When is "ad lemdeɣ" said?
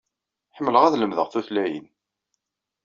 0.83-1.27